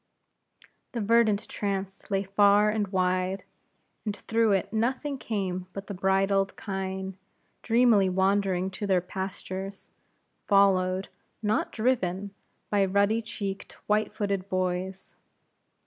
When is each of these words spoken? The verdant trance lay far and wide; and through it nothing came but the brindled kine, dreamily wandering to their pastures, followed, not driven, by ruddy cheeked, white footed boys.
The 0.93 1.01
verdant 1.01 1.47
trance 1.47 2.09
lay 2.09 2.23
far 2.23 2.71
and 2.71 2.87
wide; 2.87 3.43
and 4.03 4.15
through 4.15 4.53
it 4.53 4.73
nothing 4.73 5.19
came 5.19 5.67
but 5.73 5.85
the 5.85 5.93
brindled 5.93 6.57
kine, 6.57 7.17
dreamily 7.61 8.09
wandering 8.09 8.71
to 8.71 8.87
their 8.87 8.99
pastures, 8.99 9.91
followed, 10.47 11.09
not 11.43 11.71
driven, 11.71 12.33
by 12.71 12.83
ruddy 12.85 13.21
cheeked, 13.21 13.73
white 13.85 14.11
footed 14.11 14.49
boys. 14.49 15.15